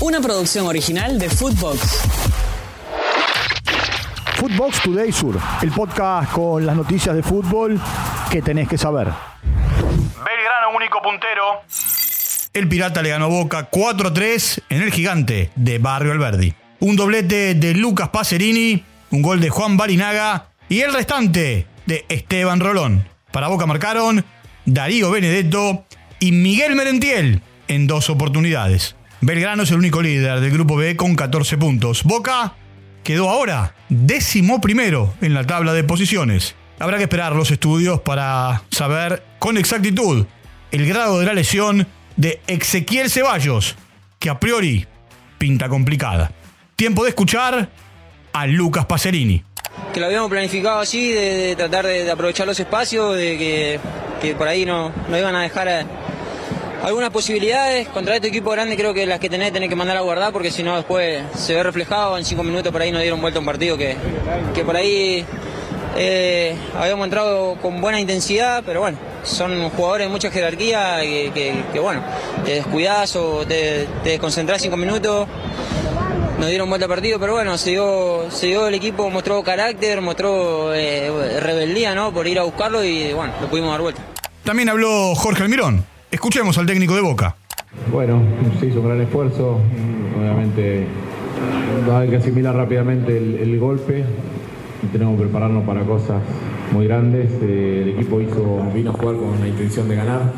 Una 0.00 0.20
producción 0.20 0.64
original 0.66 1.18
de 1.18 1.28
Footbox. 1.28 2.02
Footbox 4.36 4.82
Today 4.82 5.10
Sur, 5.10 5.36
el 5.60 5.72
podcast 5.72 6.30
con 6.30 6.64
las 6.64 6.76
noticias 6.76 7.16
de 7.16 7.22
fútbol 7.24 7.80
que 8.30 8.40
tenés 8.40 8.68
que 8.68 8.78
saber. 8.78 9.08
Belgrano, 9.42 10.76
único 10.76 11.02
puntero. 11.02 11.62
El 12.52 12.68
Pirata 12.68 13.02
le 13.02 13.08
ganó 13.08 13.24
a 13.24 13.28
Boca 13.28 13.70
4-3 13.72 14.62
en 14.68 14.82
el 14.82 14.92
gigante 14.92 15.50
de 15.56 15.78
Barrio 15.78 16.12
Alberdi. 16.12 16.54
Un 16.78 16.94
doblete 16.94 17.56
de 17.56 17.74
Lucas 17.74 18.10
Pacerini, 18.10 18.84
un 19.10 19.22
gol 19.22 19.40
de 19.40 19.50
Juan 19.50 19.76
Barinaga 19.76 20.50
y 20.68 20.80
el 20.82 20.92
restante 20.94 21.66
de 21.86 22.06
Esteban 22.08 22.60
Rolón. 22.60 23.04
Para 23.32 23.48
Boca 23.48 23.66
marcaron 23.66 24.24
Darío 24.64 25.10
Benedetto 25.10 25.84
y 26.20 26.30
Miguel 26.30 26.76
Merentiel 26.76 27.42
en 27.66 27.88
dos 27.88 28.08
oportunidades. 28.10 28.94
Belgrano 29.20 29.64
es 29.64 29.70
el 29.72 29.78
único 29.78 30.00
líder 30.00 30.40
del 30.40 30.52
grupo 30.52 30.76
B 30.76 30.96
con 30.96 31.16
14 31.16 31.58
puntos. 31.58 32.04
Boca 32.04 32.54
quedó 33.02 33.28
ahora 33.28 33.74
décimo 33.88 34.60
primero 34.60 35.14
en 35.20 35.34
la 35.34 35.44
tabla 35.44 35.72
de 35.72 35.82
posiciones. 35.82 36.54
Habrá 36.78 36.98
que 36.98 37.04
esperar 37.04 37.34
los 37.34 37.50
estudios 37.50 38.00
para 38.00 38.62
saber 38.70 39.24
con 39.40 39.58
exactitud 39.58 40.26
el 40.70 40.86
grado 40.86 41.18
de 41.18 41.26
la 41.26 41.32
lesión 41.32 41.88
de 42.16 42.40
Ezequiel 42.46 43.10
Ceballos, 43.10 43.74
que 44.20 44.30
a 44.30 44.38
priori 44.38 44.86
pinta 45.38 45.68
complicada. 45.68 46.30
Tiempo 46.76 47.02
de 47.02 47.10
escuchar 47.10 47.70
a 48.32 48.46
Lucas 48.46 48.86
Pacerini. 48.86 49.42
Que 49.92 49.98
lo 49.98 50.06
habíamos 50.06 50.30
planificado 50.30 50.78
así, 50.78 51.10
de, 51.10 51.56
tratar 51.56 51.86
de, 51.86 52.08
aprovechar 52.08 52.46
los 52.46 52.60
espacios, 52.60 53.16
de 53.16 53.80
que, 54.20 54.34
por 54.34 54.46
ahí 54.46 54.64
no, 54.64 54.92
no 55.08 55.18
iban 55.18 55.34
a 55.34 55.42
dejar 55.42 55.86
algunas 56.82 57.10
posibilidades. 57.10 57.88
Contra 57.88 58.16
este 58.16 58.28
equipo 58.28 58.50
grande 58.50 58.76
creo 58.76 58.94
que 58.94 59.06
las 59.06 59.20
que 59.20 59.28
tenés 59.28 59.52
tenés 59.52 59.68
que 59.68 59.76
mandar 59.76 59.96
a 59.96 60.00
guardar 60.00 60.32
porque 60.32 60.50
si 60.50 60.62
no 60.62 60.76
después 60.76 61.22
se 61.36 61.54
ve 61.54 61.62
reflejado. 61.62 62.18
En 62.18 62.24
cinco 62.24 62.42
minutos 62.42 62.72
por 62.72 62.82
ahí 62.82 62.92
nos 62.92 63.02
dieron 63.02 63.20
vuelta 63.20 63.40
un 63.40 63.46
partido 63.46 63.76
que, 63.76 63.96
por 64.64 64.76
ahí 64.76 65.24
eh, 65.96 66.56
habíamos 66.76 67.04
entrado 67.04 67.56
con 67.60 67.80
buena 67.80 68.00
intensidad, 68.00 68.62
pero 68.64 68.80
bueno, 68.80 68.98
son 69.22 69.70
jugadores 69.70 70.06
de 70.06 70.12
mucha 70.12 70.30
jerarquía 70.30 71.00
que, 71.00 71.80
bueno, 71.80 72.02
te 72.44 72.54
descuidás 72.54 73.16
o 73.16 73.46
te, 73.46 73.86
te 74.04 74.20
cinco 74.58 74.76
minutos. 74.76 75.28
Nos 76.38 76.48
dieron 76.48 76.68
vuelta 76.68 76.86
partido, 76.86 77.18
pero 77.18 77.32
bueno, 77.32 77.58
se 77.58 77.70
dio, 77.70 78.30
se 78.30 78.46
dio 78.46 78.68
el 78.68 78.74
equipo, 78.74 79.10
mostró 79.10 79.42
carácter, 79.42 80.00
mostró 80.00 80.72
eh, 80.72 81.40
rebeldía, 81.40 81.96
¿no? 81.96 82.12
Por 82.12 82.28
ir 82.28 82.38
a 82.38 82.44
buscarlo 82.44 82.84
y 82.84 83.12
bueno, 83.12 83.32
lo 83.40 83.48
pudimos 83.48 83.72
dar 83.72 83.80
vuelta. 83.80 84.00
También 84.44 84.68
habló 84.68 85.16
Jorge 85.16 85.42
Almirón. 85.42 85.84
Escuchemos 86.10 86.56
al 86.58 86.66
técnico 86.66 86.94
de 86.94 87.02
Boca. 87.02 87.36
Bueno, 87.92 88.22
se 88.58 88.66
hizo 88.66 88.80
un 88.80 88.86
gran 88.86 89.00
esfuerzo. 89.00 89.60
Obviamente 90.18 90.86
hay 91.92 92.08
que 92.08 92.16
asimilar 92.16 92.54
rápidamente 92.54 93.16
el, 93.16 93.36
el 93.36 93.58
golpe 93.58 94.04
y 94.82 94.86
tenemos 94.86 95.16
que 95.16 95.24
prepararnos 95.24 95.64
para 95.64 95.82
cosas 95.82 96.22
muy 96.72 96.86
grandes. 96.86 97.30
Eh, 97.42 97.82
el 97.82 97.88
equipo 97.90 98.20
hizo, 98.20 98.70
vino 98.74 98.90
a 98.90 98.94
jugar 98.94 99.16
con 99.16 99.40
la 99.40 99.48
intención 99.48 99.88
de 99.88 99.96
ganar. 99.96 100.32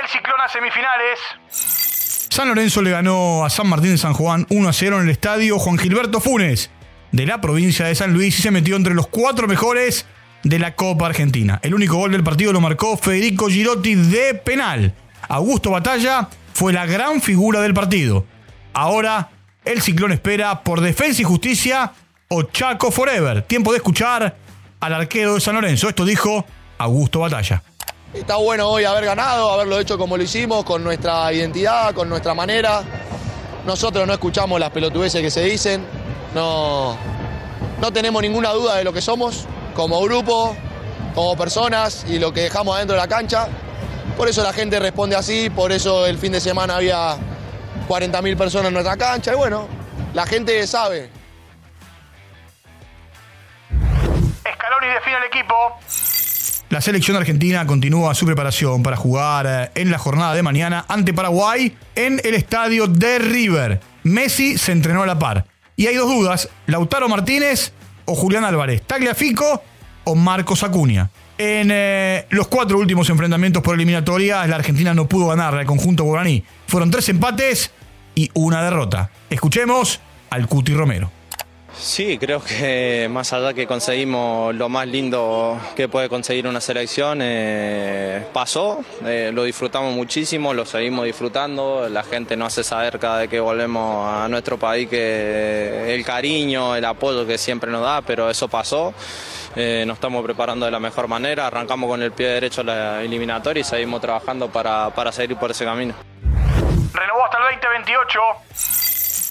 El 0.00 0.08
ciclón 0.08 0.40
a 0.40 0.48
semifinales. 0.48 1.18
San 2.30 2.48
Lorenzo 2.48 2.82
le 2.82 2.90
ganó 2.90 3.44
a 3.44 3.50
San 3.50 3.68
Martín 3.68 3.92
de 3.92 3.98
San 3.98 4.12
Juan 4.12 4.46
1 4.50 4.68
a 4.68 4.72
0 4.72 4.96
en 4.98 5.04
el 5.04 5.10
estadio 5.10 5.58
Juan 5.58 5.78
Gilberto 5.78 6.20
Funes 6.20 6.70
de 7.12 7.26
la 7.26 7.40
provincia 7.40 7.86
de 7.86 7.94
San 7.94 8.12
Luis 8.12 8.38
y 8.38 8.42
se 8.42 8.50
metió 8.50 8.74
entre 8.74 8.94
los 8.94 9.06
cuatro 9.06 9.46
mejores 9.46 10.04
de 10.44 10.58
la 10.58 10.76
Copa 10.76 11.06
Argentina. 11.06 11.58
El 11.62 11.74
único 11.74 11.96
gol 11.96 12.12
del 12.12 12.22
partido 12.22 12.52
lo 12.52 12.60
marcó 12.60 12.96
Federico 12.96 13.48
Girotti 13.48 13.94
de 13.94 14.34
penal. 14.34 14.94
Augusto 15.28 15.70
Batalla 15.70 16.28
fue 16.52 16.72
la 16.72 16.86
gran 16.86 17.20
figura 17.20 17.60
del 17.60 17.74
partido. 17.74 18.26
Ahora 18.74 19.30
el 19.64 19.80
ciclón 19.80 20.12
espera 20.12 20.62
por 20.62 20.80
defensa 20.80 21.22
y 21.22 21.24
justicia 21.24 21.92
o 22.28 22.42
Chaco 22.42 22.90
Forever. 22.90 23.42
Tiempo 23.42 23.72
de 23.72 23.78
escuchar 23.78 24.36
al 24.80 24.92
arquero 24.92 25.34
de 25.34 25.40
San 25.40 25.54
Lorenzo. 25.54 25.88
Esto 25.88 26.04
dijo 26.04 26.44
Augusto 26.78 27.20
Batalla. 27.20 27.62
Está 28.12 28.36
bueno 28.36 28.68
hoy 28.68 28.84
haber 28.84 29.06
ganado, 29.06 29.50
haberlo 29.50 29.80
hecho 29.80 29.98
como 29.98 30.16
lo 30.16 30.22
hicimos, 30.22 30.64
con 30.64 30.84
nuestra 30.84 31.32
identidad, 31.32 31.94
con 31.94 32.08
nuestra 32.08 32.34
manera. 32.34 32.82
Nosotros 33.66 34.06
no 34.06 34.12
escuchamos 34.12 34.60
las 34.60 34.70
pelotudeces 34.70 35.20
que 35.22 35.30
se 35.30 35.42
dicen, 35.42 35.84
no, 36.34 36.96
no 37.80 37.92
tenemos 37.92 38.22
ninguna 38.22 38.50
duda 38.50 38.76
de 38.76 38.84
lo 38.84 38.92
que 38.92 39.00
somos 39.00 39.48
como 39.74 40.00
grupo, 40.02 40.56
como 41.14 41.36
personas 41.36 42.06
y 42.08 42.18
lo 42.18 42.32
que 42.32 42.42
dejamos 42.42 42.76
adentro 42.76 42.96
de 42.96 43.02
la 43.02 43.08
cancha. 43.08 43.48
Por 44.16 44.28
eso 44.28 44.42
la 44.42 44.52
gente 44.52 44.78
responde 44.78 45.16
así, 45.16 45.50
por 45.50 45.72
eso 45.72 46.06
el 46.06 46.18
fin 46.18 46.32
de 46.32 46.40
semana 46.40 46.76
había 46.76 47.16
40.000 47.88 48.36
personas 48.36 48.68
en 48.68 48.74
nuestra 48.74 48.96
cancha 48.96 49.32
y 49.32 49.36
bueno, 49.36 49.66
la 50.14 50.24
gente 50.26 50.66
sabe, 50.66 51.10
Scaloni 54.52 54.86
define 54.94 55.16
al 55.16 55.24
equipo. 55.24 55.54
La 56.70 56.80
selección 56.80 57.16
argentina 57.16 57.66
continúa 57.66 58.14
su 58.14 58.26
preparación 58.26 58.82
para 58.82 58.96
jugar 58.96 59.46
eh, 59.46 59.70
en 59.80 59.90
la 59.90 59.98
jornada 59.98 60.34
de 60.34 60.42
mañana 60.42 60.84
ante 60.88 61.12
Paraguay 61.12 61.76
en 61.94 62.20
el 62.24 62.34
estadio 62.34 62.86
de 62.86 63.18
River. 63.18 63.80
Messi 64.02 64.58
se 64.58 64.72
entrenó 64.72 65.02
a 65.02 65.06
la 65.06 65.18
par. 65.18 65.46
Y 65.76 65.86
hay 65.86 65.96
dos 65.96 66.08
dudas, 66.08 66.48
Lautaro 66.66 67.08
Martínez 67.08 67.72
o 68.06 68.14
Julián 68.14 68.44
Álvarez, 68.44 68.82
Tagliafico 68.82 69.62
o 70.04 70.14
Marcos 70.14 70.62
Acuña. 70.62 71.10
En 71.36 71.68
eh, 71.72 72.26
los 72.30 72.46
cuatro 72.46 72.78
últimos 72.78 73.10
enfrentamientos 73.10 73.62
por 73.62 73.74
eliminatorias, 73.74 74.48
la 74.48 74.56
Argentina 74.56 74.94
no 74.94 75.08
pudo 75.08 75.28
ganar 75.28 75.54
al 75.54 75.66
conjunto 75.66 76.04
guaraní. 76.04 76.44
Fueron 76.68 76.90
tres 76.90 77.08
empates 77.08 77.72
y 78.14 78.30
una 78.34 78.62
derrota. 78.62 79.10
Escuchemos 79.30 80.00
al 80.30 80.46
Cuti 80.46 80.74
Romero. 80.74 81.10
Sí, 81.76 82.18
creo 82.18 82.42
que 82.42 83.08
más 83.10 83.32
allá 83.32 83.52
que 83.52 83.66
conseguimos 83.66 84.54
lo 84.54 84.68
más 84.68 84.86
lindo 84.86 85.58
que 85.76 85.88
puede 85.88 86.08
conseguir 86.08 86.46
una 86.46 86.60
selección, 86.60 87.18
eh, 87.22 88.26
pasó, 88.32 88.84
eh, 89.04 89.30
lo 89.32 89.44
disfrutamos 89.44 89.94
muchísimo, 89.94 90.54
lo 90.54 90.64
seguimos 90.64 91.04
disfrutando, 91.04 91.88
la 91.88 92.02
gente 92.02 92.36
nos 92.36 92.52
hace 92.52 92.64
saber 92.64 92.98
cada 92.98 93.18
vez 93.20 93.28
que 93.28 93.40
volvemos 93.40 94.08
a 94.08 94.28
nuestro 94.28 94.58
país 94.58 94.88
que 94.88 95.94
el 95.94 96.04
cariño, 96.04 96.76
el 96.76 96.84
apoyo 96.84 97.26
que 97.26 97.38
siempre 97.38 97.70
nos 97.70 97.82
da, 97.82 98.02
pero 98.02 98.30
eso 98.30 98.48
pasó. 98.48 98.94
Eh, 99.56 99.84
nos 99.86 99.98
estamos 99.98 100.24
preparando 100.24 100.66
de 100.66 100.72
la 100.72 100.80
mejor 100.80 101.06
manera, 101.06 101.46
arrancamos 101.46 101.88
con 101.88 102.02
el 102.02 102.10
pie 102.10 102.26
derecho 102.26 102.64
la 102.64 103.02
eliminatoria 103.02 103.60
y 103.60 103.64
seguimos 103.64 104.00
trabajando 104.00 104.48
para, 104.48 104.90
para 104.90 105.12
seguir 105.12 105.36
por 105.36 105.52
ese 105.52 105.64
camino. 105.64 105.94
Renovó 106.92 107.24
hasta 107.24 107.38
el 107.38 107.60
2028. 107.60 108.83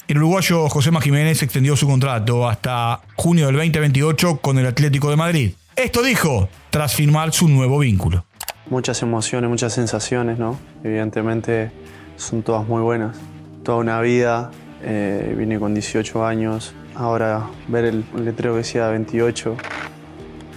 El 0.05 0.17
uruguayo 0.17 0.67
José 0.67 0.91
Jiménez 1.01 1.41
extendió 1.43 1.77
su 1.77 1.87
contrato 1.87 2.45
hasta 2.47 2.99
junio 3.15 3.45
del 3.45 3.55
2028 3.55 4.37
con 4.41 4.57
el 4.57 4.65
Atlético 4.65 5.09
de 5.09 5.15
Madrid. 5.15 5.53
Esto 5.77 6.03
dijo 6.03 6.49
tras 6.69 6.93
firmar 6.93 7.31
su 7.31 7.47
nuevo 7.47 7.79
vínculo. 7.79 8.25
muchas 8.69 9.01
emociones, 9.01 9.49
muchas 9.49 9.71
sensaciones, 9.71 10.37
¿no? 10.37 10.59
Evidentemente 10.83 11.71
son 12.17 12.43
todas 12.43 12.67
muy 12.67 12.81
buenas. 12.81 13.15
Toda 13.63 13.77
una 13.77 14.01
vida, 14.01 14.51
eh, 14.83 15.33
vine 15.37 15.57
con 15.57 15.73
18 15.73 16.25
años, 16.25 16.73
ahora 16.95 17.47
ver 17.69 17.85
el 17.85 18.03
letrero 18.25 18.53
que 18.53 18.57
decía 18.57 18.89
28, 18.89 19.55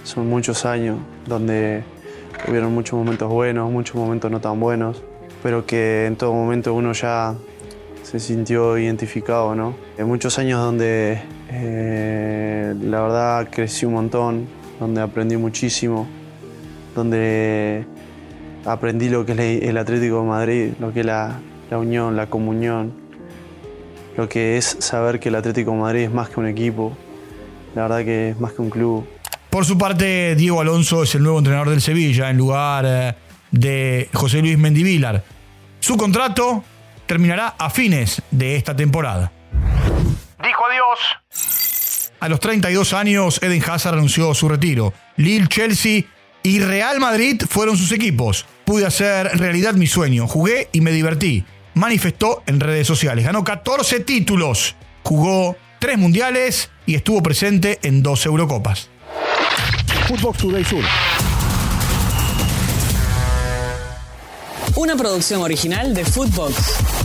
son 0.03 0.27
muchos 0.27 0.65
años 0.65 0.97
donde 1.25 1.85
hubieron 2.49 2.73
muchos 2.73 2.99
momentos 2.99 3.29
buenos, 3.29 3.71
muchos 3.71 3.95
momentos 3.95 4.29
no 4.29 4.41
tan 4.41 4.59
buenos, 4.59 5.01
pero 5.41 5.65
que 5.65 6.05
en 6.05 6.17
todo 6.17 6.33
momento 6.33 6.73
uno 6.73 6.91
ya 6.91 7.35
se 8.09 8.21
sintió 8.21 8.77
identificado, 8.77 9.53
¿no? 9.53 9.75
En 9.97 10.07
muchos 10.07 10.39
años 10.39 10.61
donde 10.61 11.21
eh, 11.49 12.73
la 12.81 13.01
verdad 13.01 13.49
crecí 13.51 13.85
un 13.85 13.95
montón, 13.95 14.47
donde 14.79 15.01
aprendí 15.01 15.35
muchísimo, 15.35 16.07
donde 16.95 17.85
aprendí 18.63 19.09
lo 19.09 19.25
que 19.25 19.33
es 19.33 19.63
el 19.63 19.77
Atlético 19.77 20.21
de 20.21 20.25
Madrid, 20.25 20.69
lo 20.79 20.93
que 20.93 21.01
es 21.01 21.05
la, 21.05 21.41
la 21.69 21.77
unión, 21.79 22.15
la 22.15 22.27
comunión, 22.27 22.93
lo 24.15 24.29
que 24.29 24.55
es 24.55 24.77
saber 24.79 25.19
que 25.19 25.27
el 25.27 25.35
Atlético 25.35 25.71
de 25.71 25.77
Madrid 25.77 26.01
es 26.03 26.11
más 26.13 26.29
que 26.29 26.39
un 26.39 26.47
equipo, 26.47 26.95
la 27.75 27.81
verdad 27.81 28.05
que 28.05 28.29
es 28.29 28.39
más 28.39 28.53
que 28.53 28.61
un 28.61 28.69
club. 28.69 29.05
Por 29.49 29.65
su 29.65 29.77
parte, 29.77 30.33
Diego 30.35 30.61
Alonso 30.61 31.03
es 31.03 31.13
el 31.15 31.23
nuevo 31.23 31.39
entrenador 31.39 31.71
del 31.71 31.81
Sevilla 31.81 32.29
en 32.29 32.37
lugar 32.37 32.85
eh, 32.87 33.15
de 33.51 34.09
José 34.13 34.39
Luis 34.39 34.57
Mendivilar. 34.57 35.25
Su 35.81 35.97
contrato 35.97 36.63
terminará 37.07 37.55
a 37.57 37.69
fines 37.69 38.21
de 38.29 38.55
esta 38.55 38.75
temporada. 38.75 39.31
Dijo 40.43 40.65
adiós. 40.65 40.99
A 42.19 42.29
los 42.29 42.39
32 42.39 42.93
años, 42.93 43.39
Eden 43.41 43.63
Hazard 43.67 43.95
anunció 43.95 44.33
su 44.33 44.49
retiro. 44.49 44.93
Lille, 45.15 45.47
Chelsea 45.47 46.03
y 46.43 46.59
Real 46.59 46.99
Madrid 46.99 47.41
fueron 47.47 47.77
sus 47.77 47.91
equipos. 47.91 48.45
Pude 48.65 48.85
hacer 48.85 49.37
realidad 49.37 49.73
mi 49.73 49.87
sueño. 49.87 50.27
Jugué 50.27 50.69
y 50.71 50.81
me 50.81 50.91
divertí. 50.91 51.45
Manifestó 51.73 52.43
en 52.47 52.59
redes 52.59 52.87
sociales. 52.87 53.25
Ganó 53.25 53.43
14 53.43 53.99
títulos. 53.99 54.75
Jugó 55.03 55.55
3 55.79 55.97
mundiales 55.97 56.71
y 56.85 56.95
estuvo 56.95 57.21
presente 57.21 57.79
en 57.83 58.01
2 58.01 58.25
Eurocopas. 58.25 58.89
Footbox 60.07 60.37
Today 60.39 60.65
Sur. 60.65 60.83
Una 64.75 64.95
producción 64.95 65.41
original 65.41 65.93
de 65.93 66.05
Footbox. 66.05 66.96